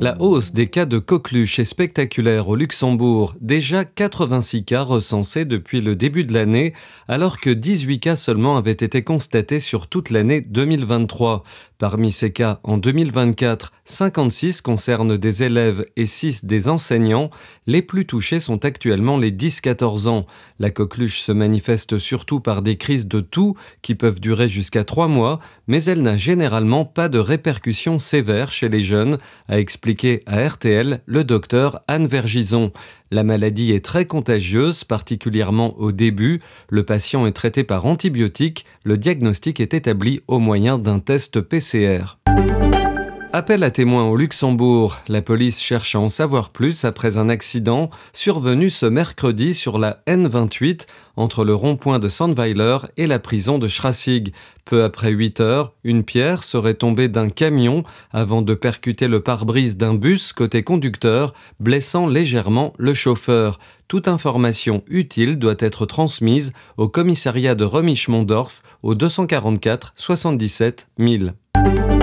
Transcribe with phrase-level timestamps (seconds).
[0.00, 5.80] La hausse des cas de coqueluche est spectaculaire au Luxembourg, déjà 86 cas recensés depuis
[5.80, 6.72] le début de l'année,
[7.08, 11.42] alors que 18 cas seulement avaient été constatés sur toute l'année 2023.
[11.78, 17.30] Parmi ces cas, en 2024, 56 concernent des élèves et 6 des enseignants.
[17.66, 20.26] Les plus touchés sont actuellement les 10-14 ans.
[20.58, 25.08] La coqueluche se manifeste surtout par des crises de toux qui peuvent durer jusqu'à 3
[25.08, 29.18] mois, mais elle n'a généralement pas de répercussions sévères chez les jeunes,
[29.48, 29.87] a expliqué
[30.26, 32.72] à RTL le docteur Anne Vergison.
[33.10, 36.40] La maladie est très contagieuse, particulièrement au début.
[36.68, 38.66] Le patient est traité par antibiotiques.
[38.84, 42.18] Le diagnostic est établi au moyen d'un test PCR.
[43.38, 44.98] Appel à témoins au Luxembourg.
[45.06, 50.02] La police cherche à en savoir plus après un accident survenu ce mercredi sur la
[50.08, 54.32] N28 entre le rond-point de Sandweiler et la prison de Schrassig.
[54.64, 59.76] Peu après 8 heures, une pierre serait tombée d'un camion avant de percuter le pare-brise
[59.76, 63.60] d'un bus côté conducteur, blessant légèrement le chauffeur.
[63.86, 71.97] Toute information utile doit être transmise au commissariat de Remisch-Mondorf au 244 77 000.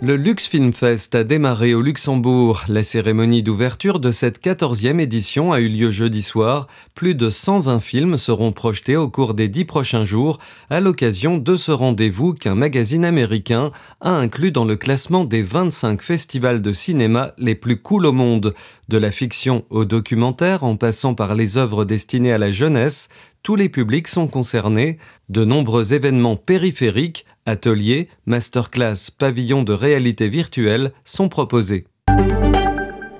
[0.00, 2.62] Le Lux Film Fest a démarré au Luxembourg.
[2.68, 6.68] La cérémonie d'ouverture de cette 14e édition a eu lieu jeudi soir.
[6.94, 10.38] Plus de 120 films seront projetés au cours des dix prochains jours
[10.70, 16.00] à l'occasion de ce rendez-vous qu'un magazine américain a inclus dans le classement des 25
[16.00, 18.54] festivals de cinéma les plus cool au monde.
[18.88, 23.08] De la fiction au documentaire en passant par les œuvres destinées à la jeunesse,
[23.42, 24.98] tous les publics sont concernés.
[25.28, 31.86] De nombreux événements périphériques, ateliers, masterclass, pavillons de réalité virtuelle sont proposés.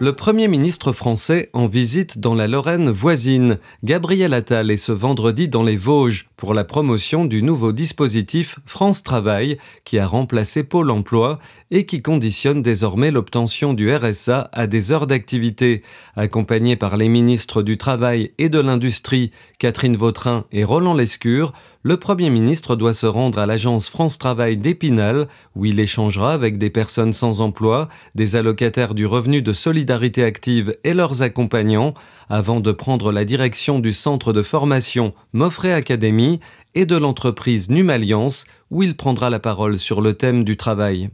[0.01, 3.59] Le Premier ministre français en visite dans la Lorraine voisine.
[3.83, 9.03] Gabriel Attal est ce vendredi dans les Vosges pour la promotion du nouveau dispositif France
[9.03, 11.41] Travail qui a remplacé Pôle Emploi
[11.73, 15.83] et qui conditionne désormais l'obtention du RSA à des heures d'activité.
[16.15, 21.53] Accompagné par les ministres du Travail et de l'Industrie, Catherine Vautrin et Roland Lescure,
[21.83, 26.59] le Premier ministre doit se rendre à l'agence France Travail d'Épinal, où il échangera avec
[26.59, 29.53] des personnes sans emploi, des allocataires du revenu de
[29.89, 31.95] solidarité active et leurs accompagnants,
[32.29, 36.41] avant de prendre la direction du centre de formation Moffret Academy
[36.75, 41.09] et de l'entreprise Numalliance, où il prendra la parole sur le thème du travail.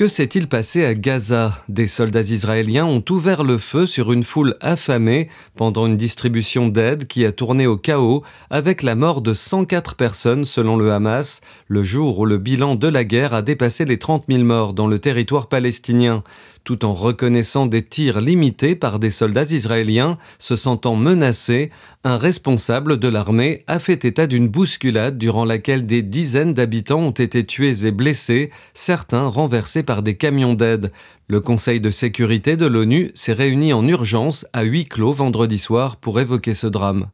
[0.00, 1.62] Que s'est-il passé à Gaza?
[1.68, 7.06] Des soldats israéliens ont ouvert le feu sur une foule affamée pendant une distribution d'aide
[7.06, 11.82] qui a tourné au chaos avec la mort de 104 personnes selon le Hamas, le
[11.82, 14.98] jour où le bilan de la guerre a dépassé les 30 000 morts dans le
[14.98, 16.24] territoire palestinien
[16.64, 21.70] tout en reconnaissant des tirs limités par des soldats israéliens se sentant menacés,
[22.04, 27.10] un responsable de l'armée a fait état d'une bousculade durant laquelle des dizaines d'habitants ont
[27.10, 30.92] été tués et blessés, certains renversés par des camions d'aide.
[31.28, 35.96] Le Conseil de sécurité de l'ONU s'est réuni en urgence à huis clos vendredi soir
[35.96, 37.08] pour évoquer ce drame.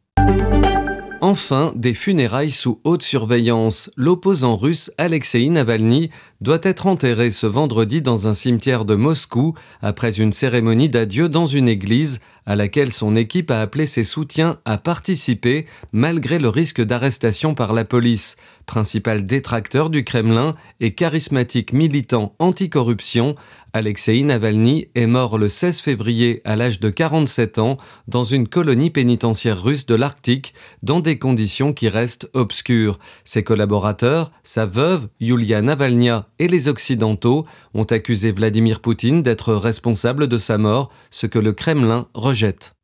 [1.23, 3.91] Enfin, des funérailles sous haute surveillance.
[3.97, 6.11] L'opposant russe Alexei Navalny
[6.43, 11.47] doit être enterré ce vendredi dans un cimetière de Moscou après une cérémonie d'adieu dans
[11.47, 16.83] une église à laquelle son équipe a appelé ses soutiens à participer malgré le risque
[16.83, 18.37] d'arrestation par la police.
[18.67, 23.37] Principal détracteur du Kremlin et charismatique militant anticorruption,
[23.77, 27.77] Alexei Navalny est mort le 16 février à l'âge de 47 ans
[28.09, 32.99] dans une colonie pénitentiaire russe de l'Arctique dans des conditions qui restent obscures.
[33.25, 37.45] Ses collaborateurs, sa veuve, Yulia Navalnya et les Occidentaux
[37.75, 42.75] ont accusé Vladimir Poutine d'être responsable de sa mort, ce que le Kremlin rejette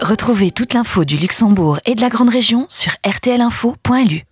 [0.00, 4.28] Retrouvez toute l'info du Luxembourg et de la Grande Région sur rtlinfo.lu.